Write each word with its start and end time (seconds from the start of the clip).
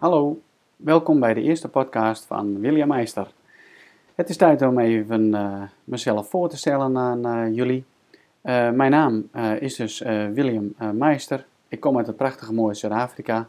Hallo, 0.00 0.40
welkom 0.76 1.20
bij 1.20 1.34
de 1.34 1.42
eerste 1.42 1.68
podcast 1.68 2.24
van 2.24 2.60
William 2.60 2.88
Meister. 2.88 3.32
Het 4.14 4.28
is 4.28 4.36
tijd 4.36 4.62
om 4.62 4.78
even 4.78 5.26
uh, 5.26 5.62
mezelf 5.84 6.28
voor 6.28 6.48
te 6.48 6.56
stellen 6.56 6.98
aan 6.98 7.26
uh, 7.26 7.54
jullie. 7.56 7.84
Uh, 8.42 8.70
mijn 8.70 8.90
naam 8.90 9.28
is 9.58 9.76
dus 9.76 9.98
William 10.32 10.74
Meister. 10.92 11.46
Ik 11.68 11.80
kom 11.80 11.96
uit 11.96 12.06
het 12.06 12.16
prachtige 12.16 12.52
mooie 12.52 12.74
Zuid-Afrika. 12.74 13.48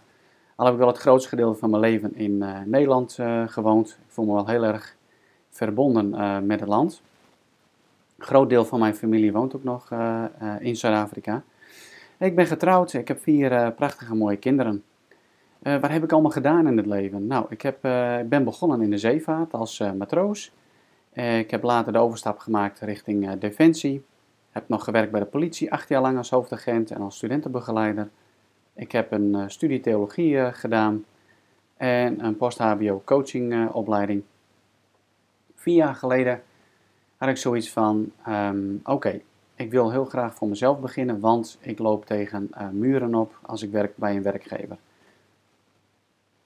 Al 0.56 0.66
heb 0.66 0.74
ik 0.74 0.80
wel 0.80 0.90
het 0.90 0.98
grootste 0.98 1.30
gedeelte 1.30 1.60
van 1.60 1.70
mijn 1.70 1.82
leven 1.82 2.16
in 2.16 2.38
Nederland 2.66 3.18
gewoond. 3.46 3.90
Ik 3.90 4.14
voel 4.14 4.26
me 4.26 4.34
wel 4.34 4.48
heel 4.48 4.64
erg 4.64 4.96
verbonden 5.50 6.10
met 6.46 6.60
het 6.60 6.70
land. 6.70 7.02
Een 8.18 8.26
groot 8.26 8.50
deel 8.50 8.66
van 8.66 8.80
mijn 8.80 8.96
familie 8.96 9.32
woont 9.32 9.56
ook 9.56 9.64
nog 9.64 9.92
in 10.60 10.76
Zuid-Afrika. 10.76 11.44
Ik 12.18 12.36
ben 12.36 12.46
getrouwd, 12.46 12.94
ik 12.94 13.08
heb 13.08 13.22
vier 13.22 13.72
prachtige 13.72 14.16
mooie 14.16 14.38
kinderen. 14.38 14.84
Uh, 15.64 15.80
wat 15.80 15.90
heb 15.90 16.04
ik 16.04 16.12
allemaal 16.12 16.32
gedaan 16.32 16.68
in 16.68 16.78
het 16.78 16.86
leven? 16.86 17.28
Nou, 17.28 17.46
ik 17.50 17.62
heb, 17.62 17.86
uh, 17.86 18.20
ben 18.26 18.44
begonnen 18.44 18.82
in 18.82 18.90
de 18.90 18.98
zeevaart 18.98 19.54
als 19.54 19.80
uh, 19.80 19.92
matroos. 19.92 20.52
ik 21.14 21.52
heb 21.52 21.64
later 21.64 21.94
de 21.94 22.00
overstap 22.00 22.40
gemaakt 22.40 22.80
richting 22.80 23.34
Defensie. 23.34 24.04
Heb 24.52 24.70
nog 24.70 24.84
gewerkt 24.84 25.12
bij 25.12 25.20
de 25.20 25.26
politie, 25.26 25.72
acht 25.72 25.90
jaar 25.90 26.02
lang 26.02 26.18
als 26.18 26.30
hoofdagent 26.30 26.92
en 26.92 27.02
als 27.02 27.16
studentenbegeleider. 27.16 28.10
Ik 28.74 28.92
heb 28.92 29.12
een 29.12 29.50
studie 29.52 29.80
theologie 29.80 30.52
gedaan 30.52 31.06
en 31.78 32.26
een 32.26 32.38
post-HBO 32.38 33.02
coachingopleiding. 33.06 34.24
Vier 35.56 35.76
jaar 35.76 35.96
geleden 35.96 36.42
had 37.18 37.30
ik 37.30 37.38
zoiets 37.38 37.72
van, 37.72 38.12
um, 38.28 38.82
oké, 38.84 39.22
ik 39.56 39.72
wil 39.72 39.92
heel 39.92 40.06
graag 40.06 40.36
voor 40.36 40.48
mezelf 40.48 40.80
beginnen, 40.80 41.20
want 41.20 41.58
ik 41.62 41.80
loop 41.80 42.06
tegen 42.06 42.50
muren 42.72 43.16
op 43.16 43.40
als 43.42 43.62
ik 43.62 43.72
werk 43.72 43.98
bij 43.98 44.16
een 44.16 44.24
werkgever 44.24 44.78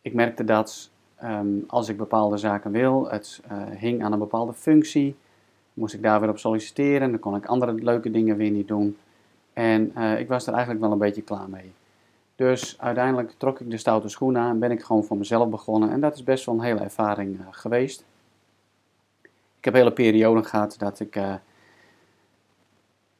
ik 0.05 0.13
merkte 0.13 0.43
dat 0.43 0.89
ehm, 1.15 1.47
als 1.67 1.89
ik 1.89 1.97
bepaalde 1.97 2.37
zaken 2.37 2.71
wil, 2.71 3.09
het 3.09 3.41
uh, 3.51 3.63
hing 3.77 4.03
aan 4.03 4.11
een 4.11 4.19
bepaalde 4.19 4.53
functie, 4.53 5.15
moest 5.73 5.93
ik 5.93 6.01
daar 6.01 6.19
weer 6.19 6.29
op 6.29 6.37
solliciteren, 6.37 7.09
dan 7.09 7.19
kon 7.19 7.35
ik 7.35 7.45
andere 7.45 7.73
leuke 7.73 8.11
dingen 8.11 8.37
weer 8.37 8.51
niet 8.51 8.67
doen. 8.67 8.97
En 9.53 9.91
uh, 9.97 10.19
ik 10.19 10.27
was 10.27 10.47
er 10.47 10.53
eigenlijk 10.53 10.81
wel 10.81 10.91
een 10.91 10.97
beetje 10.97 11.21
klaar 11.21 11.49
mee. 11.49 11.71
Dus 12.35 12.75
uiteindelijk 12.79 13.33
trok 13.37 13.59
ik 13.59 13.69
de 13.69 13.77
stoute 13.77 14.09
schoenen 14.09 14.41
aan 14.41 14.49
en 14.49 14.59
ben 14.59 14.71
ik 14.71 14.83
gewoon 14.83 15.03
voor 15.03 15.17
mezelf 15.17 15.49
begonnen. 15.49 15.91
En 15.91 15.99
dat 15.99 16.15
is 16.15 16.23
best 16.23 16.45
wel 16.45 16.55
een 16.55 16.61
hele 16.61 16.79
ervaring 16.79 17.39
uh, 17.39 17.45
geweest. 17.49 18.05
Ik 19.57 19.65
heb 19.65 19.73
hele 19.73 19.93
perioden 19.93 20.45
gehad 20.45 20.75
dat 20.77 20.99
ik 20.99 21.15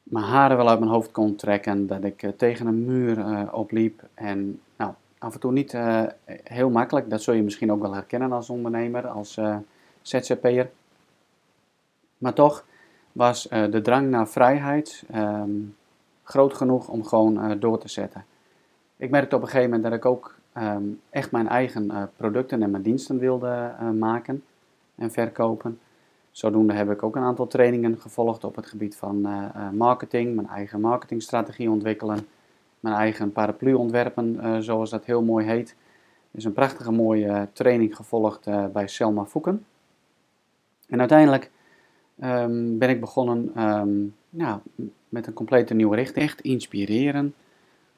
mijn 0.04 0.26
haren 0.26 0.58
wel 0.58 0.70
uit 0.70 0.80
mijn 0.80 0.92
hoofd 0.92 1.12
kon 1.12 1.36
trekken, 1.36 1.88
dat 1.88 2.04
ik 2.04 2.32
tegen 2.38 2.68
een 2.68 2.86
muur 2.86 3.48
opliep. 3.54 4.04
En 4.14 4.60
af 5.26 5.34
en 5.34 5.40
toe 5.40 5.52
niet 5.52 5.74
uh, 5.74 6.04
heel 6.44 6.70
makkelijk. 6.70 7.10
Dat 7.10 7.22
zul 7.22 7.34
je 7.34 7.44
misschien 7.44 7.72
ook 7.72 7.82
wel 7.82 7.94
herkennen 7.94 8.32
als 8.32 8.50
ondernemer, 8.50 9.08
als 9.08 9.38
uh, 9.38 9.58
ZZP'er. 10.02 10.70
Maar 12.18 12.34
toch 12.34 12.66
was 13.12 13.48
uh, 13.52 13.72
de 13.72 13.82
drang 13.82 14.10
naar 14.10 14.28
vrijheid 14.28 15.04
um, 15.16 15.76
groot 16.24 16.54
genoeg 16.54 16.88
om 16.88 17.04
gewoon 17.04 17.60
door 17.60 17.78
te 17.78 17.90
zetten. 17.90 18.26
Ik 18.98 19.10
merkte 19.10 19.36
op 19.36 19.42
een 19.42 19.48
gegeven 19.48 19.70
moment 19.70 19.90
dat 19.90 19.94
ik 19.94 20.06
ook 20.06 20.36
um, 20.58 21.02
echt 21.10 21.32
mijn 21.32 21.48
eigen 21.48 22.12
producten 22.18 22.64
en 22.64 22.72
mijn 22.72 22.84
diensten 22.84 23.20
wilde 23.20 23.72
maken 24.00 24.44
en 24.96 25.12
verkopen. 25.12 25.80
Zodoende 26.32 26.74
heb 26.74 26.92
ik 26.92 27.04
ook 27.04 27.16
een 27.16 27.24
aantal 27.24 27.48
trainingen 27.48 27.98
gevolgd 27.98 28.44
op 28.44 28.56
het 28.56 28.66
gebied 28.66 28.96
van 28.96 29.28
marketing, 29.72 30.36
mijn 30.36 30.48
eigen 30.48 30.82
marketingstrategie 30.82 31.70
ontwikkelen 31.70 32.28
mijn 32.86 32.98
eigen 32.98 33.32
paraplu 33.32 33.74
ontwerpen, 33.74 34.36
uh, 34.36 34.58
zoals 34.60 34.90
dat 34.90 35.06
heel 35.06 35.22
mooi 35.22 35.46
heet. 35.46 35.76
Is 36.32 36.44
een 36.44 36.54
prachtige 36.54 36.92
mooie 36.92 37.48
training 37.54 37.96
gevolgd 37.96 38.48
uh, 38.48 38.66
bij 38.66 38.88
Selma 38.88 39.26
Voeken. 39.26 39.66
En 40.88 41.00
uiteindelijk 41.00 41.52
um, 42.24 42.78
ben 42.78 42.90
ik 42.90 43.00
begonnen 43.00 43.52
ja, 44.30 44.62
met 45.10 45.28
een 45.28 45.34
complete 45.34 45.74
nieuwe 45.74 45.96
richting. 45.96 46.26
Echt 46.26 46.42
inspireren 46.42 47.34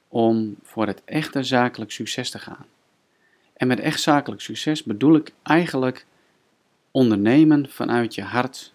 om 0.07 0.55
voor 0.63 0.87
het 0.87 1.01
echte 1.05 1.43
zakelijk 1.43 1.91
succes 1.91 2.29
te 2.29 2.39
gaan. 2.39 2.65
En 3.53 3.67
met 3.67 3.79
echt 3.79 4.01
zakelijk 4.01 4.41
succes 4.41 4.83
bedoel 4.83 5.15
ik 5.15 5.33
eigenlijk 5.43 6.05
ondernemen 6.91 7.69
vanuit 7.69 8.15
je 8.15 8.23
hart. 8.23 8.73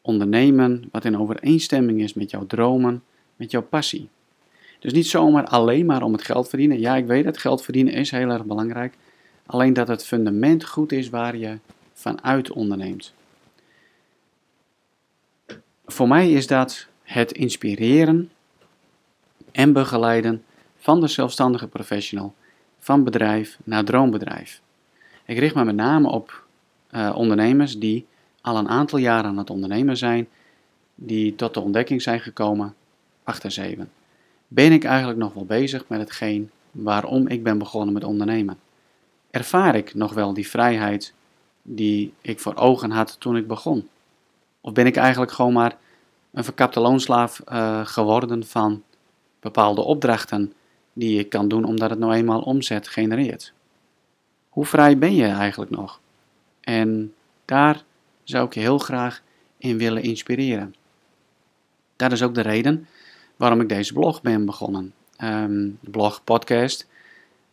Ondernemen 0.00 0.88
wat 0.92 1.04
in 1.04 1.18
overeenstemming 1.18 2.00
is 2.00 2.14
met 2.14 2.30
jouw 2.30 2.46
dromen, 2.46 3.02
met 3.36 3.50
jouw 3.50 3.62
passie. 3.62 4.08
Dus 4.78 4.92
niet 4.92 5.06
zomaar 5.06 5.46
alleen 5.46 5.86
maar 5.86 6.02
om 6.02 6.12
het 6.12 6.22
geld 6.22 6.48
verdienen. 6.48 6.80
Ja, 6.80 6.96
ik 6.96 7.06
weet 7.06 7.24
het, 7.24 7.38
geld 7.38 7.62
verdienen 7.62 7.92
is 7.92 8.10
heel 8.10 8.30
erg 8.30 8.44
belangrijk. 8.44 8.94
Alleen 9.46 9.72
dat 9.72 9.88
het 9.88 10.06
fundament 10.06 10.64
goed 10.64 10.92
is 10.92 11.08
waar 11.08 11.36
je 11.36 11.58
vanuit 11.92 12.50
onderneemt. 12.50 13.12
Voor 15.86 16.08
mij 16.08 16.30
is 16.30 16.46
dat 16.46 16.86
het 17.02 17.32
inspireren 17.32 18.30
en 19.52 19.72
begeleiden 19.72 20.44
van 20.76 21.00
de 21.00 21.08
zelfstandige 21.08 21.66
professional, 21.66 22.34
van 22.78 23.04
bedrijf 23.04 23.58
naar 23.64 23.84
droombedrijf. 23.84 24.60
Ik 25.24 25.38
richt 25.38 25.54
me 25.54 25.64
met 25.64 25.74
name 25.74 26.08
op 26.08 26.44
uh, 26.90 27.14
ondernemers 27.16 27.78
die 27.78 28.06
al 28.40 28.56
een 28.56 28.68
aantal 28.68 28.98
jaren 28.98 29.30
aan 29.30 29.38
het 29.38 29.50
ondernemen 29.50 29.96
zijn, 29.96 30.28
die 30.94 31.34
tot 31.34 31.54
de 31.54 31.60
ontdekking 31.60 32.02
zijn 32.02 32.20
gekomen, 32.20 32.74
8 33.24 33.44
en 33.44 33.52
7 33.52 33.90
ben 34.48 34.72
ik 34.72 34.84
eigenlijk 34.84 35.18
nog 35.18 35.32
wel 35.32 35.44
bezig 35.44 35.84
met 35.88 36.00
hetgeen 36.00 36.50
waarom 36.70 37.28
ik 37.28 37.42
ben 37.42 37.58
begonnen 37.58 37.94
met 37.94 38.04
ondernemen? 38.04 38.58
Ervaar 39.30 39.74
ik 39.74 39.94
nog 39.94 40.12
wel 40.12 40.34
die 40.34 40.48
vrijheid 40.48 41.14
die 41.62 42.12
ik 42.20 42.40
voor 42.40 42.54
ogen 42.54 42.90
had 42.90 43.16
toen 43.20 43.36
ik 43.36 43.46
begon? 43.46 43.88
Of 44.60 44.72
ben 44.72 44.86
ik 44.86 44.96
eigenlijk 44.96 45.32
gewoon 45.32 45.52
maar 45.52 45.76
een 46.30 46.44
verkapte 46.44 46.80
loonslaaf 46.80 47.42
uh, 47.48 47.86
geworden 47.86 48.46
van 48.46 48.82
bepaalde 49.40 49.80
opdrachten 49.80 50.52
die 50.92 51.18
ik 51.18 51.28
kan 51.28 51.48
doen 51.48 51.64
omdat 51.64 51.90
het 51.90 51.98
nou 51.98 52.14
eenmaal 52.14 52.40
omzet 52.40 52.88
genereert? 52.88 53.52
Hoe 54.48 54.66
vrij 54.66 54.98
ben 54.98 55.14
je 55.14 55.26
eigenlijk 55.26 55.70
nog? 55.70 56.00
En 56.60 57.14
daar 57.44 57.82
zou 58.24 58.46
ik 58.46 58.54
je 58.54 58.60
heel 58.60 58.78
graag 58.78 59.22
in 59.58 59.78
willen 59.78 60.02
inspireren. 60.02 60.74
Dat 61.96 62.12
is 62.12 62.22
ook 62.22 62.34
de 62.34 62.40
reden 62.40 62.86
waarom 63.38 63.60
ik 63.60 63.68
deze 63.68 63.92
blog 63.92 64.22
ben 64.22 64.44
begonnen. 64.44 64.92
Um, 65.24 65.78
blog, 65.80 66.24
podcast. 66.24 66.86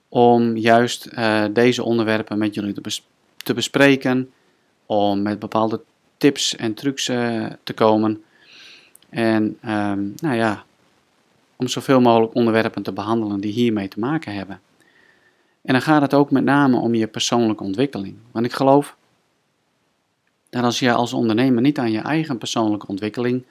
Om 0.10 0.58
juist 0.58 1.08
uh, 1.14 1.46
deze 1.52 1.84
onderwerpen 1.84 2.38
met 2.38 2.56
jullie 2.56 2.74
te, 2.74 3.00
te, 3.38 3.54
bespreken. 3.54 4.32
Om 4.86 5.22
met 5.22 5.40
bepaalde 5.40 5.82
tips 6.18 6.56
en 6.56 6.74
trucs 6.74 7.10
uh, 7.10 7.46
te 7.64 7.74
komen. 7.74 8.24
En 9.10 9.58
um, 9.66 10.14
nou 10.18 10.36
ja, 10.36 10.64
om 11.56 11.68
zoveel 11.68 12.02
mogelijk 12.02 12.34
onderwerpen 12.36 12.84
te 12.84 12.92
behandelen 12.92 13.40
die 13.40 13.54
hiermee 13.54 13.88
te 13.88 14.00
maken 14.00 14.34
hebben. 14.34 14.60
En 15.62 15.74
dan 15.74 15.82
gaat 15.82 16.02
het 16.02 16.14
ook 16.14 16.32
met 16.32 16.44
name 16.44 16.78
om 16.78 16.96
je 16.96 17.08
persoonlijke 17.08 17.64
ontwikkeling. 17.64 18.16
Want 18.32 18.46
ik 18.46 18.54
geloof 18.54 18.96
dat 20.50 20.64
als 20.64 20.80
je 20.80 20.94
als 20.94 21.14
ondernemer 21.14 21.62
niet 21.62 21.78
aan 21.78 21.92
je 21.92 22.00
eigen 22.00 22.38
persoonlijke 22.38 22.88
ontwikkeling 22.88 23.44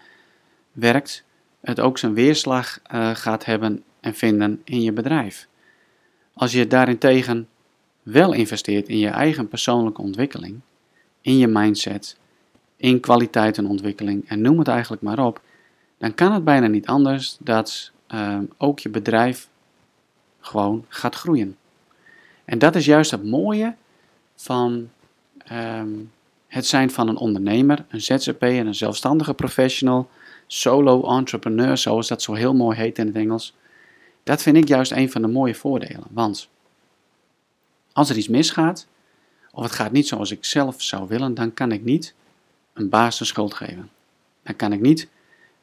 werkt, 0.72 1.24
het 1.64 1.80
ook 1.80 1.98
zijn 1.98 2.14
weerslag 2.14 2.80
uh, 2.94 3.14
gaat 3.14 3.44
hebben 3.44 3.82
en 4.00 4.14
vinden 4.14 4.60
in 4.64 4.82
je 4.82 4.92
bedrijf. 4.92 5.46
Als 6.34 6.52
je 6.52 6.66
daarentegen 6.66 7.48
wel 8.02 8.32
investeert 8.32 8.88
in 8.88 8.98
je 8.98 9.08
eigen 9.08 9.48
persoonlijke 9.48 10.02
ontwikkeling, 10.02 10.60
in 11.20 11.38
je 11.38 11.46
mindset, 11.46 12.16
in 12.76 13.00
kwaliteitenontwikkeling 13.00 14.28
en 14.28 14.40
noem 14.40 14.58
het 14.58 14.68
eigenlijk 14.68 15.02
maar 15.02 15.18
op, 15.18 15.40
dan 15.98 16.14
kan 16.14 16.32
het 16.32 16.44
bijna 16.44 16.66
niet 16.66 16.86
anders 16.86 17.36
dat 17.40 17.90
uh, 18.14 18.38
ook 18.56 18.78
je 18.78 18.88
bedrijf 18.88 19.48
gewoon 20.40 20.84
gaat 20.88 21.14
groeien. 21.14 21.56
En 22.44 22.58
dat 22.58 22.74
is 22.74 22.84
juist 22.84 23.10
het 23.10 23.24
mooie 23.24 23.74
van 24.34 24.88
um, 25.52 26.10
het 26.46 26.66
zijn 26.66 26.90
van 26.90 27.08
een 27.08 27.16
ondernemer, 27.16 27.84
een 27.88 28.00
ZZP'er, 28.00 28.66
een 28.66 28.74
zelfstandige 28.74 29.34
professional 29.34 30.08
solo 30.46 31.02
entrepreneur, 31.16 31.76
zoals 31.76 32.08
dat 32.08 32.22
zo 32.22 32.34
heel 32.34 32.54
mooi 32.54 32.76
heet 32.76 32.98
in 32.98 33.06
het 33.06 33.16
Engels. 33.16 33.54
Dat 34.22 34.42
vind 34.42 34.56
ik 34.56 34.68
juist 34.68 34.92
een 34.92 35.10
van 35.10 35.22
de 35.22 35.28
mooie 35.28 35.54
voordelen. 35.54 36.04
Want 36.10 36.48
als 37.92 38.10
er 38.10 38.16
iets 38.16 38.28
misgaat, 38.28 38.86
of 39.52 39.62
het 39.62 39.72
gaat 39.72 39.92
niet 39.92 40.08
zoals 40.08 40.30
ik 40.30 40.44
zelf 40.44 40.82
zou 40.82 41.08
willen, 41.08 41.34
dan 41.34 41.54
kan 41.54 41.72
ik 41.72 41.84
niet 41.84 42.14
een 42.72 42.88
baas 42.88 43.18
de 43.18 43.24
schuld 43.24 43.54
geven. 43.54 43.90
Dan 44.42 44.56
kan 44.56 44.72
ik 44.72 44.80
niet 44.80 45.08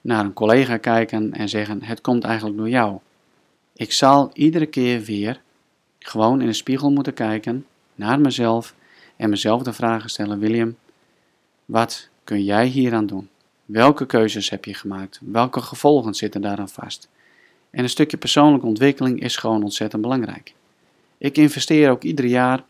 naar 0.02 0.26
een 0.26 0.34
collega 0.34 0.78
kijken 0.78 1.34
en 1.34 1.50
zeggen: 1.50 1.84
Het 1.84 2.02
komt 2.02 2.24
eigenlijk 2.24 2.58
door 2.58 2.70
jou. 2.70 3.00
Ik 3.74 3.92
zal 3.92 4.30
iedere 4.34 4.66
keer 4.66 5.02
weer 5.02 5.42
gewoon 6.00 6.42
in 6.42 6.48
de 6.48 6.54
spiegel 6.54 6.92
moeten 6.92 7.14
kijken 7.14 7.66
naar 7.96 8.20
mezelf 8.20 8.76
en 9.16 9.30
mezelf 9.30 9.64
de 9.64 9.74
vragen 9.74 10.10
stellen: 10.10 10.40
William, 10.40 10.76
wat 11.66 12.10
kun 12.24 12.44
jij 12.44 12.66
hier 12.66 12.94
aan 12.94 13.06
doen? 13.06 13.30
Welke 13.72 14.06
keuzes 14.06 14.50
heb 14.50 14.66
je 14.66 14.74
gemaakt? 14.74 15.20
Welke 15.22 15.62
gevolgen 15.62 16.14
zitten 16.14 16.42
daaraan 16.42 16.70
vast? 16.70 17.10
En 17.70 17.84
een 17.84 17.90
stukje 17.90 18.18
persoonlijke 18.18 18.66
ontwikkeling 18.66 19.22
is 19.22 19.36
gewoon 19.36 19.64
ontzettend 19.64 20.02
belangrijk. 20.02 20.54
Ik 21.18 21.38
investeer 21.38 21.90
ook 21.90 22.04
ieder 22.04 22.26
jaar 22.26 22.64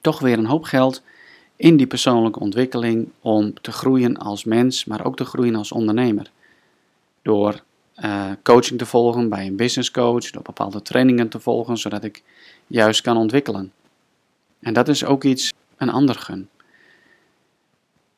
toch 0.00 0.18
weer 0.18 0.38
een 0.38 0.46
hoop 0.46 0.64
geld 0.64 1.02
in 1.56 1.76
die 1.76 1.86
persoonlijke 1.86 2.38
ontwikkeling 2.38 3.08
om 3.20 3.60
te 3.60 3.72
groeien 3.72 4.16
als 4.16 4.44
mens, 4.44 4.84
maar 4.84 5.04
ook 5.04 5.16
te 5.16 5.24
groeien 5.24 5.54
als 5.54 5.72
ondernemer. 5.72 6.30
Door 7.22 7.62
uh, 7.96 8.30
coaching 8.42 8.78
te 8.78 8.86
volgen 8.86 9.28
bij 9.28 9.46
een 9.46 9.56
business 9.56 9.90
coach, 9.90 10.30
door 10.30 10.42
bepaalde 10.42 10.82
trainingen 10.82 11.28
te 11.28 11.40
volgen, 11.40 11.76
zodat 11.76 12.04
ik 12.04 12.22
juist 12.66 13.00
kan 13.00 13.16
ontwikkelen. 13.16 13.72
En 14.60 14.72
dat 14.72 14.88
is 14.88 15.04
ook 15.04 15.24
iets 15.24 15.52
een 15.76 15.90
ander 15.90 16.14
gun. 16.14 16.48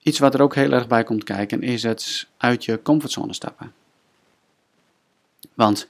Iets 0.08 0.19
wat 0.19 0.34
er 0.34 0.43
ook 0.43 0.55
heel 0.55 0.72
erg 0.72 0.87
bij 0.87 1.05
komt 1.05 1.25
kijken 1.25 1.62
is 1.62 1.82
het 1.82 2.26
uit 2.37 2.64
je 2.64 2.82
comfortzone 2.82 3.32
stappen. 3.32 3.72
Want 5.55 5.88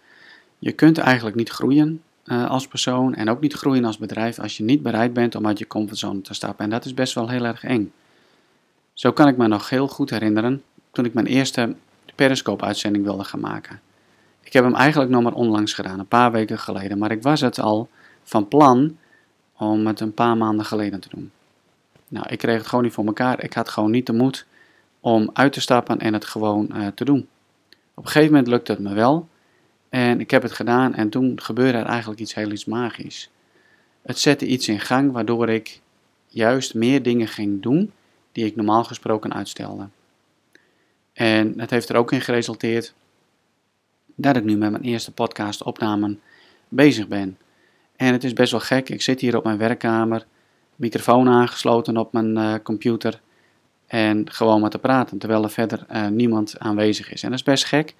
je 0.59 0.73
kunt 0.73 0.99
eigenlijk 0.99 1.37
niet 1.37 1.49
groeien 1.49 2.03
uh, 2.25 2.51
als 2.51 2.67
persoon 2.67 3.15
en 3.15 3.31
ook 3.31 3.41
niet 3.41 3.53
groeien 3.53 3.85
als 3.85 3.99
bedrijf 3.99 4.39
als 4.39 4.57
je 4.57 4.65
niet 4.65 4.83
bereid 4.83 5.13
bent 5.13 5.35
om 5.35 5.47
uit 5.47 5.59
je 5.59 5.67
comfortzone 5.67 6.21
te 6.21 6.35
stappen. 6.35 6.65
En 6.65 6.71
dat 6.71 6.85
is 6.85 6.95
best 6.95 7.15
wel 7.15 7.29
heel 7.29 7.45
erg 7.45 7.65
eng. 7.65 7.93
Zo 8.93 9.13
kan 9.13 9.29
ik 9.29 9.37
me 9.37 9.47
nog 9.47 9.69
heel 9.69 9.89
goed 9.89 10.11
herinneren 10.11 10.63
toen 10.93 11.05
ik 11.05 11.15
mijn 11.15 11.27
eerste 11.27 11.75
Periscope-uitzending 12.15 13.05
wilde 13.05 13.25
gaan 13.25 13.41
maken. 13.41 13.81
Ik 14.41 14.53
heb 14.53 14.65
hem 14.65 14.75
eigenlijk 14.75 15.11
nog 15.11 15.23
maar 15.23 15.35
onlangs 15.35 15.73
gedaan, 15.73 15.99
een 15.99 16.07
paar 16.07 16.33
weken 16.33 16.59
geleden, 16.59 16.99
maar 16.99 17.11
ik 17.11 17.23
was 17.23 17.41
het 17.41 17.61
al 17.61 17.89
van 18.23 18.49
plan 18.49 18.97
om 19.57 19.87
het 19.87 20.01
een 20.01 20.15
paar 20.15 20.37
maanden 20.37 20.65
geleden 20.65 21.01
te 21.01 21.09
doen. 21.09 21.31
Nou, 22.09 22.27
ik 22.29 22.39
kreeg 22.39 22.59
het 22.59 22.67
gewoon 22.67 22.85
niet 22.85 22.93
voor 22.93 23.07
elkaar. 23.07 23.43
Ik 23.43 23.53
had 23.53 23.69
gewoon 23.69 23.91
niet 23.91 24.07
de 24.07 24.13
moed 24.13 24.47
om 25.01 25.31
uit 25.33 25.53
te 25.53 25.61
stappen 25.61 25.99
en 25.99 26.13
het 26.13 26.25
gewoon 26.25 26.69
uh, 26.73 26.87
te 26.87 27.05
doen. 27.05 27.29
Op 27.95 28.05
een 28.05 28.11
gegeven 28.11 28.33
moment 28.33 28.49
lukte 28.49 28.73
het 28.73 28.81
me 28.81 28.95
wel. 28.95 29.29
En 29.89 30.21
ik 30.21 30.31
heb 30.31 30.43
het 30.43 30.53
gedaan 30.53 30.95
en 30.95 31.09
toen 31.09 31.41
gebeurde 31.41 31.79
er 31.79 31.87
eigenlijk 31.87 32.21
iets 32.21 32.35
heel 32.35 32.51
iets 32.51 32.65
magisch. 32.65 33.31
Het 34.03 34.19
zette 34.19 34.47
iets 34.47 34.69
in 34.69 34.81
gang 34.81 35.13
waardoor 35.13 35.49
ik 35.49 35.81
juist 36.27 36.75
meer 36.75 37.03
dingen 37.03 37.29
ging 37.29 37.63
doen 37.63 37.93
die 38.33 38.45
ik 38.45 38.57
normaal 38.57 38.85
gesproken 38.85 39.35
uitstelde. 39.35 39.89
En 41.13 41.61
het 41.61 41.71
heeft 41.71 41.89
er 41.89 41.97
ook 41.97 42.13
in 42.13 42.21
geresulteerd 42.21 42.95
dat 44.15 44.37
ik 44.37 44.45
nu 44.45 44.57
met 44.57 44.71
mijn 44.71 44.83
eerste 44.83 45.13
podcast 45.13 45.63
opnamen 45.63 46.21
bezig 46.69 47.09
ben. 47.09 47.39
En 47.97 48.13
het 48.13 48.25
is 48.25 48.33
best 48.33 48.51
wel 48.51 48.61
gek. 48.61 48.89
Ik 48.89 49.03
zit 49.03 49.21
hier 49.21 49.37
op 49.37 49.45
mijn 49.45 49.59
werkkamer, 49.59 50.27
microfoon 50.79 51.29
aangesloten 51.29 51.97
op 51.97 52.13
mijn 52.13 52.37
uh, 52.37 52.55
computer 52.63 53.21
en 53.87 54.31
gewoon 54.31 54.61
maar 54.61 54.71
te 54.71 54.79
praten 54.79 55.19
terwijl 55.19 55.43
er 55.43 55.51
verder 55.51 55.87
uh, 55.93 56.07
niemand 56.07 56.59
aanwezig 56.59 57.13
is. 57.13 57.23
En 57.23 57.31
dat 57.31 57.39
is 57.39 57.45
best 57.45 57.65
gek. 57.65 57.95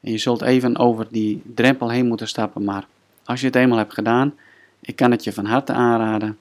En 0.00 0.10
je 0.10 0.18
zult 0.18 0.42
even 0.42 0.76
over 0.76 1.06
die 1.10 1.42
drempel 1.54 1.90
heen 1.90 2.06
moeten 2.06 2.28
stappen, 2.28 2.64
maar 2.64 2.86
als 3.24 3.40
je 3.40 3.46
het 3.46 3.56
eenmaal 3.56 3.78
hebt 3.78 3.94
gedaan, 3.94 4.34
ik 4.80 4.96
kan 4.96 5.10
het 5.10 5.24
je 5.24 5.32
van 5.32 5.44
harte 5.44 5.72
aanraden. 5.72 6.38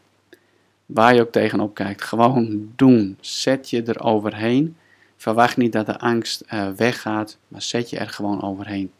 Waar 0.86 1.16
je 1.16 1.22
ook 1.22 1.32
tegenop 1.32 1.74
kijkt, 1.74 2.04
gewoon 2.04 2.72
doen. 2.76 3.18
Zet 3.20 3.70
je 3.70 3.84
er 3.84 4.04
overheen. 4.04 4.76
Verwacht 5.18 5.58
niet 5.58 5.72
dat 5.72 5.86
de 5.86 6.00
angst 6.00 6.44
uh, 6.54 6.68
weggaat, 6.70 7.38
maar 7.48 7.62
zet 7.62 7.90
je 7.90 7.98
er 7.98 8.10
gewoon 8.10 8.42
overheen. 8.44 8.92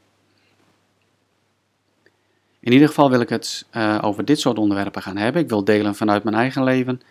In 2.70 2.76
ieder 2.76 2.88
geval 2.88 3.10
wil 3.10 3.22
ik 3.22 3.30
het 3.30 3.66
uh, 3.74 3.98
over 4.02 4.26
dit 4.26 4.40
soort 4.40 4.58
onderwerpen 4.58 5.02
gaan 5.02 5.18
hebben. 5.18 5.42
Ik 5.42 5.50
wil 5.50 5.64
delen 5.64 5.96
vanuit 5.96 6.24
mijn 6.24 6.36
eigen 6.36 6.64
leven. 6.64 7.02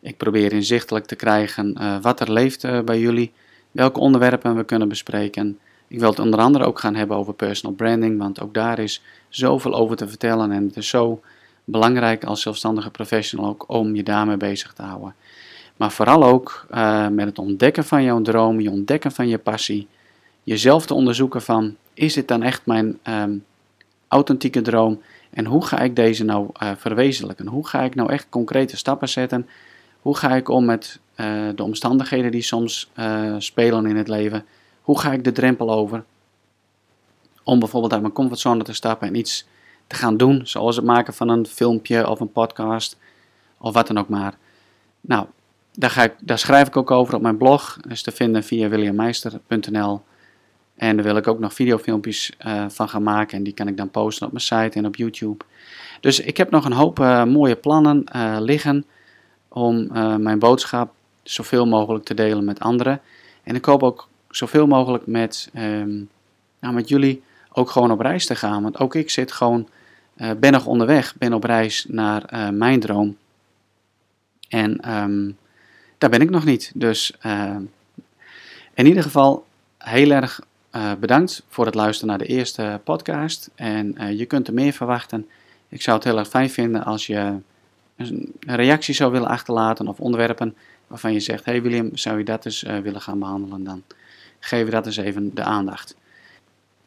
Ik 0.00 0.16
probeer 0.16 0.52
inzichtelijk 0.52 1.06
te 1.06 1.16
krijgen 1.16 1.76
uh, 1.80 1.96
wat 2.02 2.20
er 2.20 2.32
leeft 2.32 2.84
bij 2.84 3.00
jullie, 3.00 3.32
welke 3.70 4.00
onderwerpen 4.00 4.56
we 4.56 4.64
kunnen 4.64 4.88
bespreken. 4.88 5.58
Ik 5.88 5.98
wil 5.98 6.10
het 6.10 6.18
onder 6.18 6.40
andere 6.40 6.64
ook 6.64 6.78
gaan 6.78 6.94
hebben 6.94 7.16
over 7.16 7.34
personal 7.34 7.76
branding, 7.76 8.18
want 8.18 8.40
ook 8.40 8.54
daar 8.54 8.78
is 8.78 9.02
zoveel 9.28 9.74
over 9.74 9.96
te 9.96 10.08
vertellen 10.08 10.52
en 10.52 10.66
het 10.66 10.76
is 10.76 10.88
zo 10.88 11.20
belangrijk 11.64 12.24
als 12.24 12.42
zelfstandige 12.42 12.90
professional 12.90 13.48
ook 13.48 13.64
om 13.66 13.94
je 13.94 14.02
daarmee 14.02 14.36
bezig 14.36 14.72
te 14.72 14.82
houden. 14.82 15.14
Maar 15.76 15.90
vooral 15.90 16.24
ook 16.24 16.66
met 17.10 17.26
het 17.26 17.38
ontdekken 17.38 17.84
van 17.84 18.02
jouw 18.02 18.22
droom, 18.22 18.60
je 18.60 18.70
ontdekken 18.70 19.12
van 19.12 19.28
je 19.28 19.38
passie, 19.38 19.88
jezelf 20.42 20.86
te 20.86 20.94
onderzoeken 20.94 21.42
van 21.42 21.76
is 21.94 22.14
dit 22.14 22.28
dan 22.28 22.42
echt 22.42 22.66
mijn 22.66 22.98
um, 23.08 23.44
authentieke 24.12 24.60
droom 24.60 25.02
en 25.30 25.46
hoe 25.46 25.66
ga 25.66 25.78
ik 25.78 25.96
deze 25.96 26.24
nou 26.24 26.48
uh, 26.62 26.70
verwezenlijken? 26.76 27.46
Hoe 27.46 27.66
ga 27.66 27.82
ik 27.82 27.94
nou 27.94 28.12
echt 28.12 28.26
concrete 28.28 28.76
stappen 28.76 29.08
zetten? 29.08 29.48
Hoe 30.00 30.16
ga 30.16 30.36
ik 30.36 30.48
om 30.48 30.64
met 30.64 31.00
uh, 31.16 31.48
de 31.54 31.62
omstandigheden 31.62 32.30
die 32.30 32.42
soms 32.42 32.90
spelen 33.38 33.86
in 33.86 33.96
het 33.96 34.08
leven? 34.08 34.44
Hoe 34.82 34.98
ga 34.98 35.12
ik 35.12 35.24
de 35.24 35.32
drempel 35.32 35.70
over? 35.70 36.04
Om 37.42 37.58
bijvoorbeeld 37.58 37.92
uit 37.92 38.02
mijn 38.02 38.14
comfortzone 38.14 38.62
te 38.62 38.72
stappen 38.72 39.08
en 39.08 39.14
iets 39.14 39.46
te 39.86 39.96
gaan 39.96 40.16
doen, 40.16 40.40
zoals 40.44 40.76
het 40.76 40.84
maken 40.84 41.14
van 41.14 41.28
een 41.28 41.46
filmpje 41.46 42.08
of 42.08 42.20
een 42.20 42.32
podcast 42.32 42.96
of 43.58 43.74
wat 43.74 43.86
dan 43.86 43.98
ook 43.98 44.08
maar. 44.08 44.34
Nou, 45.00 45.26
daar, 45.72 45.90
ga 45.90 46.02
ik, 46.02 46.14
daar 46.20 46.38
schrijf 46.38 46.66
ik 46.68 46.76
ook 46.76 46.90
over 46.90 47.14
op 47.14 47.22
mijn 47.22 47.36
blog, 47.36 47.78
is 47.88 48.02
te 48.02 48.10
vinden 48.10 48.44
via 48.44 48.68
williammeister.nl. 48.68 50.02
En 50.76 50.96
daar 50.96 51.04
wil 51.04 51.16
ik 51.16 51.26
ook 51.26 51.38
nog 51.38 51.54
videofilmpjes 51.54 52.32
uh, 52.46 52.64
van 52.68 52.88
gaan 52.88 53.02
maken 53.02 53.36
en 53.36 53.42
die 53.42 53.54
kan 53.54 53.68
ik 53.68 53.76
dan 53.76 53.90
posten 53.90 54.26
op 54.26 54.32
mijn 54.32 54.44
site 54.44 54.78
en 54.78 54.86
op 54.86 54.96
YouTube. 54.96 55.44
Dus 56.00 56.20
ik 56.20 56.36
heb 56.36 56.50
nog 56.50 56.64
een 56.64 56.72
hoop 56.72 56.98
uh, 56.98 57.24
mooie 57.24 57.56
plannen 57.56 58.04
uh, 58.16 58.36
liggen 58.40 58.84
om 59.48 59.86
mijn 60.22 60.38
boodschap 60.38 60.92
zoveel 61.22 61.66
mogelijk 61.66 62.04
te 62.04 62.14
delen 62.14 62.44
met 62.44 62.60
anderen. 62.60 63.00
En 63.42 63.54
ik 63.54 63.64
hoop 63.64 63.82
ook 63.82 64.08
zoveel 64.30 64.66
mogelijk 64.66 65.06
met, 65.06 65.50
nou, 66.60 66.74
met 66.74 66.88
jullie 66.88 67.22
ook 67.52 67.70
gewoon 67.70 67.90
op 67.90 68.00
reis 68.00 68.26
te 68.26 68.34
gaan. 68.34 68.62
Want 68.62 68.78
ook 68.78 68.94
ik 68.94 69.10
zit 69.10 69.32
gewoon, 69.32 69.68
ben 70.36 70.52
nog 70.52 70.66
onderweg, 70.66 71.14
ben 71.16 71.32
op 71.32 71.44
reis 71.44 71.86
naar 71.88 72.52
mijn 72.54 72.80
droom. 72.80 73.16
En 74.48 74.94
um, 74.94 75.36
daar 75.98 76.10
ben 76.10 76.20
ik 76.20 76.30
nog 76.30 76.44
niet. 76.44 76.72
Dus 76.74 77.16
in 78.74 78.86
ieder 78.86 79.02
geval 79.02 79.46
heel 79.78 80.10
erg 80.10 80.40
bedankt 81.00 81.44
voor 81.48 81.66
het 81.66 81.74
luisteren 81.74 82.08
naar 82.08 82.26
de 82.26 82.34
eerste 82.34 82.80
podcast. 82.84 83.50
En 83.54 84.16
je 84.16 84.26
kunt 84.26 84.48
er 84.48 84.54
meer 84.54 84.72
verwachten. 84.72 85.28
Ik 85.68 85.82
zou 85.82 85.96
het 85.96 86.06
heel 86.06 86.18
erg 86.18 86.28
fijn 86.28 86.50
vinden 86.50 86.84
als 86.84 87.06
je 87.06 87.36
een 87.96 88.34
reactie 88.40 88.94
zou 88.94 89.12
willen 89.12 89.28
achterlaten 89.28 89.88
of 89.88 90.00
onderwerpen 90.00 90.54
waarvan 90.86 91.12
je 91.12 91.20
zegt: 91.20 91.44
Hey 91.44 91.62
William, 91.62 91.96
zou 91.96 92.18
je 92.18 92.24
dat 92.24 92.44
eens 92.44 92.62
willen 92.62 93.00
gaan 93.00 93.18
behandelen 93.18 93.64
dan? 93.64 93.82
geven 94.44 94.72
dat 94.72 94.86
eens 94.86 94.96
even 94.96 95.34
de 95.34 95.42
aandacht. 95.42 95.96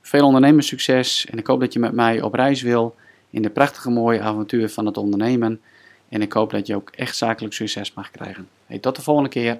Veel 0.01 0.25
ondernemerssucces 0.25 1.25
en 1.25 1.37
ik 1.37 1.47
hoop 1.47 1.59
dat 1.59 1.73
je 1.73 1.79
met 1.79 1.91
mij 1.91 2.21
op 2.21 2.33
reis 2.33 2.61
wil 2.61 2.95
in 3.29 3.41
de 3.41 3.49
prachtige 3.49 3.89
mooie 3.89 4.21
avontuur 4.21 4.69
van 4.69 4.85
het 4.85 4.97
ondernemen. 4.97 5.61
En 6.09 6.21
ik 6.21 6.33
hoop 6.33 6.51
dat 6.51 6.67
je 6.67 6.75
ook 6.75 6.89
echt 6.89 7.17
zakelijk 7.17 7.53
succes 7.53 7.93
mag 7.93 8.11
krijgen. 8.11 8.47
Hey, 8.65 8.79
tot 8.79 8.95
de 8.95 9.01
volgende 9.01 9.29
keer. 9.29 9.59